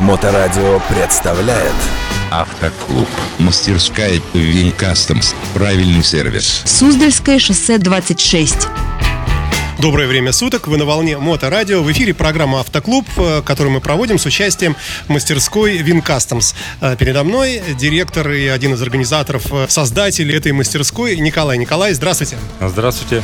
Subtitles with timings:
[0.00, 1.74] Моторадио представляет
[2.30, 3.08] Автоклуб.
[3.38, 5.34] Мастерская Вин Кастомс.
[5.54, 6.62] Правильный сервис.
[6.64, 8.68] Суздальское шоссе 26.
[9.80, 11.82] Доброе время суток, вы на волне Моторадио.
[11.82, 14.76] В эфире программа «Автоклуб», э, которую мы проводим с участием
[15.08, 16.54] мастерской Вин Customs.
[16.80, 21.58] Э, Передо мной директор и один из организаторов, э, создатель этой мастерской Николай.
[21.58, 22.38] Николай, здравствуйте.
[22.60, 23.22] Здравствуйте.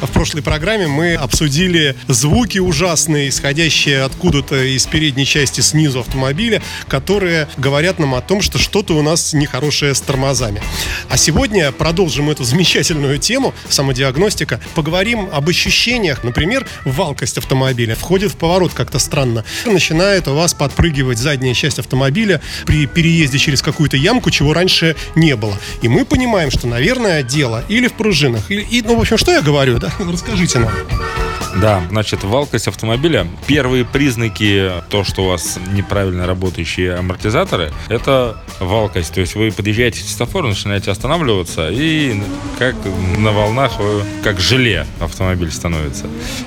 [0.00, 7.48] В прошлой программе мы обсудили звуки ужасные, исходящие откуда-то из передней части снизу автомобиля, которые
[7.58, 10.62] говорят нам о том, что что-то у нас нехорошее с тормозами.
[11.10, 14.60] А сегодня продолжим эту замечательную тему, самодиагностика.
[14.74, 17.94] Поговорим об ощущениях, например, валкость автомобиля.
[17.94, 19.44] Входит в поворот как-то странно.
[19.66, 25.36] Начинает у вас подпрыгивать задняя часть автомобиля при переезде через какую-то ямку, чего раньше не
[25.36, 25.58] было.
[25.82, 29.32] И мы понимаем, что, наверное, дело или в пружинах, или, и, ну, в общем, что
[29.32, 29.89] я говорю, да?
[29.98, 31.29] Расскажите нам.
[31.56, 33.26] Да, значит, валкость автомобиля.
[33.46, 39.14] Первые признаки, то, что у вас неправильно работающие амортизаторы, это валкость.
[39.14, 42.22] То есть вы подъезжаете к светофору, начинаете останавливаться, и
[42.58, 42.76] как
[43.18, 46.06] на волнах, вы, как желе автомобиль становится.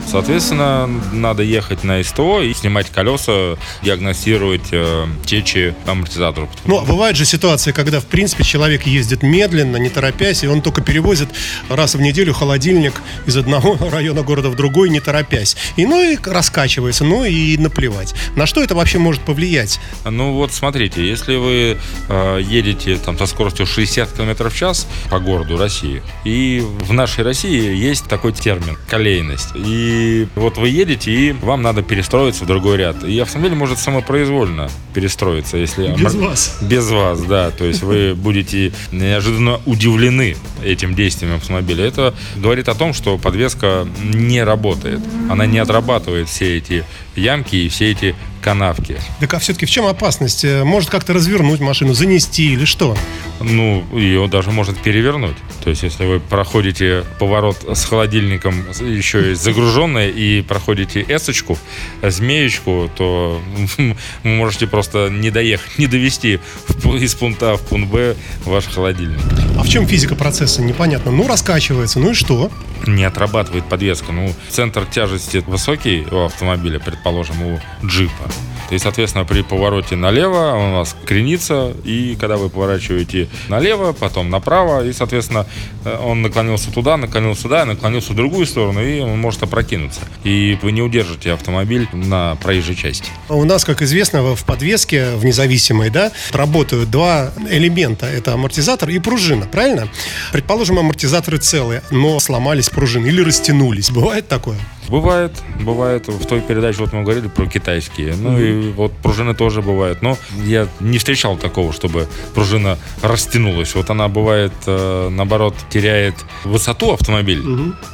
[0.09, 6.49] Соответственно, надо ехать на СТО и снимать колеса, диагностировать э, течи амортизаторов.
[6.65, 10.61] Ну, а бывает же ситуация, когда, в принципе, человек ездит медленно, не торопясь, и он
[10.61, 11.29] только перевозит
[11.69, 12.93] раз в неделю холодильник
[13.25, 15.57] из одного района города в другой, не торопясь.
[15.75, 18.13] И ну и раскачивается, ну и наплевать.
[18.35, 19.79] На что это вообще может повлиять?
[20.05, 21.77] Ну вот смотрите, если вы
[22.09, 27.23] э, едете там со скоростью 60 км в час по городу России, и в нашей
[27.23, 29.49] России есть такой термин колейность.
[29.55, 33.03] И вот вы едете, и вам надо перестроиться в другой ряд.
[33.03, 36.57] И автомобиль может самопроизвольно перестроиться, если Без вас.
[36.61, 37.49] без вас, да.
[37.51, 41.85] То есть вы будете неожиданно удивлены этим действием автомобиля.
[41.85, 44.82] Это говорит о том, что подвеска не работает.
[45.29, 46.83] Она не отрабатывает все эти
[47.15, 48.97] ямки и все эти канавки.
[49.19, 50.43] Так а все-таки в чем опасность?
[50.43, 52.95] Э, Может как-то развернуть машину, занести или что?
[53.39, 55.37] Ну, ее даже может перевернуть.
[55.63, 61.57] То есть, если вы проходите поворот с холодильником еще и загруженной и проходите эсочку,
[62.01, 63.41] змеечку, то
[63.77, 66.41] вы можете просто не доехать, не довести
[66.83, 69.19] из пункта А в пункт Б ваш холодильник.
[69.57, 70.61] А в чем физика процесса?
[70.61, 71.11] Непонятно.
[71.11, 72.51] Ну, раскачивается, ну и что?
[72.85, 74.11] Не отрабатывает подвеска.
[74.11, 78.29] Ну, центр тяжести высокий у автомобиля, предположим, у джипа.
[78.71, 84.29] И, соответственно, при повороте налево он у вас кренится, и когда вы поворачиваете налево, потом
[84.29, 85.45] направо, и, соответственно,
[85.85, 90.01] э, он наклонился туда, наклонился сюда, наклонился в другую сторону, и он может опрокинуться.
[90.23, 93.09] И вы не удержите автомобиль на проезжей части.
[93.29, 98.05] У нас, как известно, в подвеске, в независимой, да, работают два элемента.
[98.05, 99.89] Это амортизатор и пружина, правильно?
[100.31, 103.91] Предположим, амортизаторы целые, но сломались пружины или растянулись.
[103.91, 104.57] Бывает такое?
[104.89, 106.07] Бывает, бывает.
[106.07, 108.15] В той передаче вот мы говорили про китайские.
[108.15, 110.01] Ну и вот пружины тоже бывают.
[110.01, 113.75] Но я не встречал такого, чтобы пружина растянулась.
[113.75, 117.43] Вот она бывает, э, наоборот, теряет высоту автомобиль.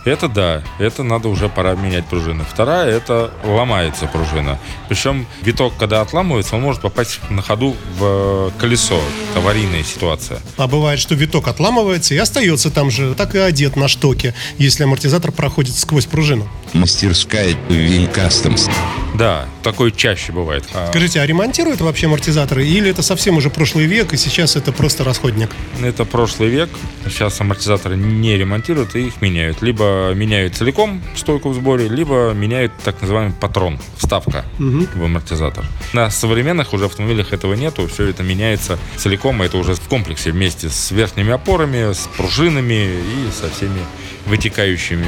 [0.05, 2.43] Это да, это надо уже пора менять пружины.
[2.49, 4.59] Вторая, это ломается пружина.
[4.87, 8.99] Причем виток, когда отламывается, он может попасть на ходу в колесо.
[9.31, 10.39] Это аварийная ситуация.
[10.57, 14.83] А бывает, что виток отламывается и остается там же, так и одет на штоке, если
[14.83, 16.47] амортизатор проходит сквозь пружину.
[16.79, 18.67] Мастерская Вин Кастомс.
[19.13, 20.63] Да, такое чаще бывает.
[20.73, 22.65] А, Скажите, а ремонтируют вообще амортизаторы?
[22.65, 25.49] Или это совсем уже прошлый век, и сейчас это просто расходник?
[25.83, 26.69] Это прошлый век.
[27.05, 29.61] Сейчас амортизаторы не ремонтируют и их меняют.
[29.61, 35.65] Либо меняют целиком стойку в сборе, либо меняют так называемый патрон, вставка в амортизатор.
[35.91, 37.87] На современных уже автомобилях этого нету.
[37.87, 42.85] Все это меняется целиком, и это уже в комплексе вместе с верхними опорами, с пружинами
[42.85, 43.81] и со всеми
[44.27, 45.07] вытекающими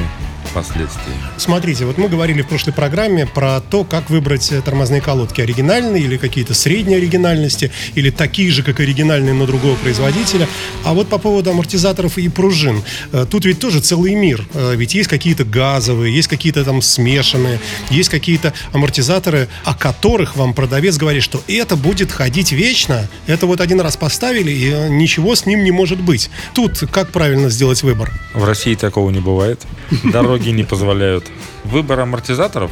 [0.52, 1.20] последствиями.
[1.36, 5.40] Смотрите, вот мы говорили в прошлой программе про то, как выбрать э, тормозные колодки.
[5.40, 10.48] Оригинальные или какие-то средней оригинальности, или такие же, как оригинальные, но другого производителя.
[10.84, 12.82] А вот по поводу амортизаторов и пружин.
[13.12, 14.44] э, Тут ведь тоже целый мир.
[14.54, 17.58] Э, Ведь есть какие-то газовые, есть какие-то там смешанные,
[17.90, 23.08] есть какие-то амортизаторы, о которых вам продавец говорит, что это будет ходить вечно.
[23.26, 26.30] Это вот один раз поставили, и ничего с ним не может быть.
[26.54, 28.10] Тут как правильно сделать выбор?
[28.34, 29.60] В России такого не бывает.
[30.04, 31.30] Дороги не позволяют.
[31.64, 32.70] Выбор амортизаторов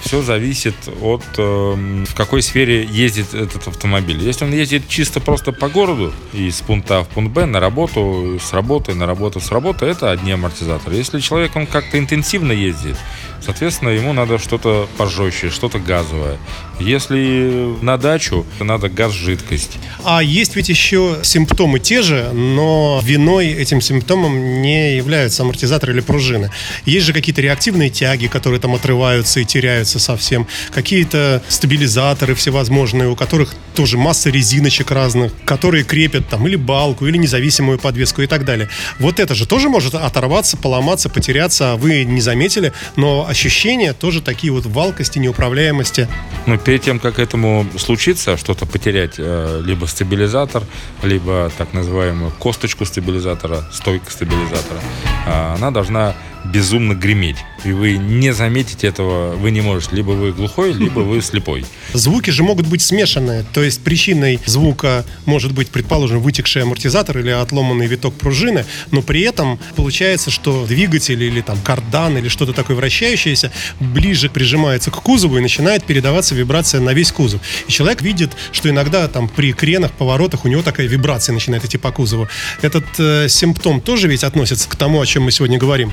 [0.00, 4.18] все зависит от эм, в какой сфере ездит этот автомобиль.
[4.22, 8.38] Если он ездит чисто просто по городу из пункта А в пункт Б на работу,
[8.42, 10.96] с работы на работу, с работы, это одни амортизаторы.
[10.96, 12.96] Если человек он как-то интенсивно ездит,
[13.42, 16.38] соответственно, ему надо что-то пожестче, что-то газовое.
[16.80, 19.78] Если на дачу, то надо газ-жидкость.
[20.02, 26.00] А есть ведь еще симптомы те же, но виной этим симптомом не являются амортизаторы или
[26.00, 26.50] пружины.
[26.86, 33.16] Есть же какие-то реактивные тяги, которые там отрываются и теряются совсем, какие-то стабилизаторы всевозможные, у
[33.16, 38.44] которых тоже масса резиночек разных, которые крепят там или балку, или независимую подвеску и так
[38.44, 38.68] далее.
[38.98, 44.20] Вот это же тоже может оторваться, поломаться, потеряться, а вы не заметили, но ощущения тоже
[44.20, 46.08] такие вот валкости, неуправляемости.
[46.46, 50.62] Но перед тем, как этому случится, что-то потерять, э, либо стабилизатор,
[51.02, 54.80] либо так называемую косточку стабилизатора, стойка стабилизатора,
[55.26, 57.36] э, она должна безумно греметь.
[57.64, 59.96] И вы не заметите этого, вы не можете.
[59.96, 61.64] Либо вы глухой, либо вы слепой.
[61.92, 63.44] Звуки же могут быть смешанные.
[63.52, 69.22] То есть причиной звука может быть, предположим, вытекший амортизатор или отломанный виток пружины, но при
[69.22, 75.38] этом получается, что двигатель или там кардан или что-то такое вращающееся ближе прижимается к кузову
[75.38, 77.40] и начинает передаваться вибрация на весь кузов.
[77.68, 81.78] И человек видит, что иногда там при кренах, поворотах у него такая вибрация начинает идти
[81.78, 82.28] по кузову.
[82.62, 85.92] Этот э, симптом тоже ведь относится к тому, о чем мы сегодня говорим.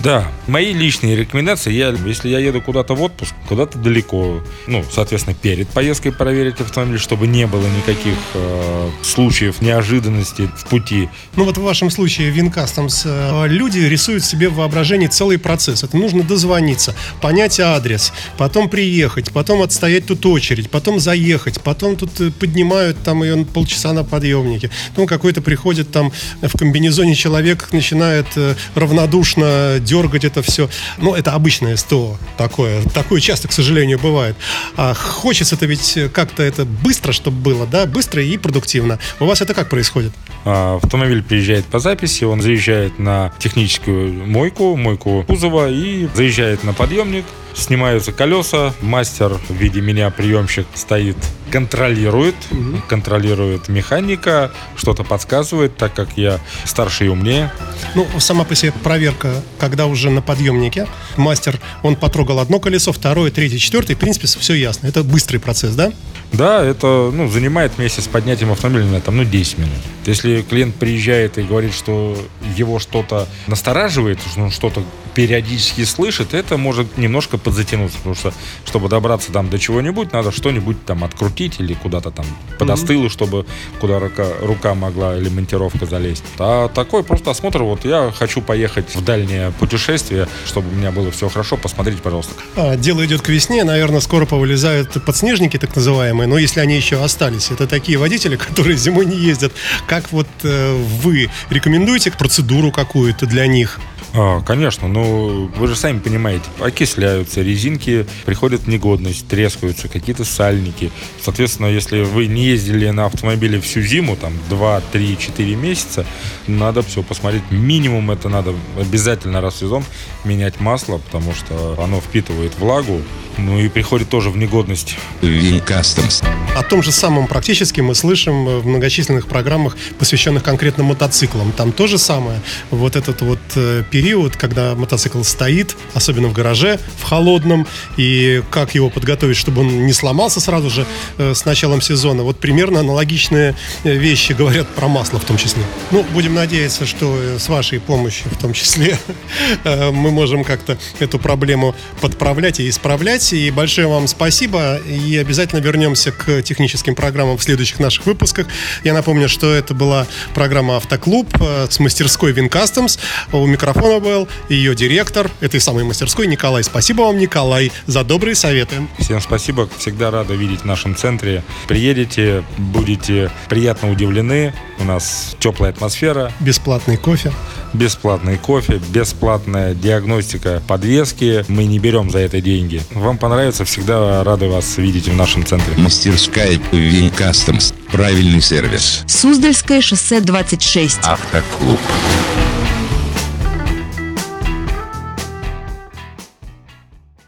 [0.00, 5.36] Да, мои личные рекомендации, я, если я еду куда-то в отпуск, куда-то далеко, ну, соответственно,
[5.40, 11.08] перед поездкой проверить автомобиль, чтобы не было никаких э, случаев неожиданностей в пути.
[11.36, 15.84] Ну вот в вашем случае Винкастомс, э, люди рисуют себе в воображении целый процесс.
[15.84, 22.20] Это нужно дозвониться, понять адрес, потом приехать, потом отстоять тут очередь, потом заехать, потом тут
[22.20, 24.70] э, поднимают там ее полчаса на подъемнике.
[24.90, 30.68] Потом какой-то приходит там в комбинезоне человек, начинает э, равнодушно дергать это все.
[30.98, 32.82] Ну, это обычное СТО такое.
[32.94, 34.36] Такое часто, к сожалению, бывает.
[34.76, 38.98] А хочется-то ведь как-то это быстро, чтобы было, да, быстро и продуктивно.
[39.20, 40.12] У вас это как происходит?
[40.44, 46.72] А, автомобиль приезжает по записи, он заезжает на техническую мойку, мойку кузова и заезжает на
[46.72, 51.16] подъемник, снимаются колеса, мастер в виде меня, приемщик, стоит,
[51.50, 52.82] контролирует, угу.
[52.88, 57.52] контролирует механика, что-то подсказывает, так как я старше и умнее.
[57.94, 63.30] Ну, сама по себе проверка, когда уже на подъемнике мастер, он потрогал одно колесо, второе,
[63.30, 64.86] третье, четвертое, в принципе, все ясно.
[64.86, 65.92] Это быстрый процесс, да?
[66.32, 69.72] Да, это ну, занимает вместе с поднятием автомобиля там, ну, 10 минут.
[70.06, 72.16] Если клиент приезжает и говорит, что
[72.56, 74.82] его что-то настораживает, что он что-то
[75.14, 78.32] периодически слышит, это может немножко подзатянуться, потому что,
[78.64, 82.26] чтобы добраться там до чего-нибудь, надо что-нибудь там открутить или куда-то там
[82.58, 83.10] подостыло, mm-hmm.
[83.10, 83.46] чтобы
[83.80, 86.24] куда рука, рука могла или монтировка залезть.
[86.38, 91.10] А такой просто осмотр, вот я хочу поехать в дальнее путешествие, чтобы у меня было
[91.10, 92.32] все хорошо, посмотрите, пожалуйста.
[92.56, 97.02] А, дело идет к весне, наверное, скоро повылезают подснежники, так называемые, но если они еще
[97.02, 99.52] остались, это такие водители, которые зимой не ездят.
[99.86, 103.80] Как вот э, вы рекомендуете процедуру какую-то для них?
[104.14, 110.90] А, конечно, но вы же сами понимаете, окисляются, резинки приходят в негодность, трескаются, какие-то сальники.
[111.20, 116.06] Соответственно, если вы не ездили на автомобиле всю зиму, там 2, 3, 4 месяца,
[116.46, 117.42] надо все посмотреть.
[117.50, 119.84] Минимум это надо обязательно раз в сезон
[120.24, 123.00] менять масло, потому что оно впитывает влагу,
[123.38, 124.96] ну и приходит тоже в негодность.
[125.20, 126.24] Вин Customs.
[126.56, 131.52] О том же самом практически мы слышим в многочисленных программах, посвященных конкретно мотоциклам.
[131.52, 132.40] Там то же самое.
[132.70, 137.66] Вот этот вот э, период, когда мотоцикл стоит, особенно в гараже, в холодном,
[137.98, 140.86] и как его подготовить, чтобы он не сломался сразу же
[141.18, 142.22] э, с началом сезона.
[142.22, 143.54] Вот примерно аналогичные
[143.84, 145.62] э, вещи говорят про масло в том числе.
[145.90, 148.98] Ну, будем надеяться, что с вашей помощью в том числе
[149.64, 153.34] мы можем как-то эту проблему подправлять и исправлять.
[153.34, 154.78] И большое вам спасибо.
[154.78, 158.46] И обязательно вернемся к техническим программам в следующих наших выпусках.
[158.84, 162.98] Я напомню, что это была программа «Автоклуб» э, с мастерской Винкастомс.
[163.32, 166.64] У микрофона был ее директор этой самой мастерской Николай.
[166.64, 168.88] Спасибо вам, Николай, за добрые советы.
[168.98, 169.68] Всем спасибо.
[169.78, 171.42] Всегда рада видеть в нашем центре.
[171.68, 174.54] Приедете, будете приятно удивлены.
[174.78, 176.32] У нас теплая атмосфера.
[176.40, 177.32] Бесплатный кофе.
[177.72, 181.44] Бесплатный кофе, бесплатная диагностика подвески.
[181.48, 182.82] Мы не берем за это деньги.
[182.92, 185.74] Вам понравится, всегда рады вас видеть в нашем центре.
[185.76, 187.74] Мастерская Вин Customs.
[187.90, 189.02] Правильный сервис.
[189.06, 191.00] Суздальское шоссе 26.
[191.04, 191.80] Автоклуб.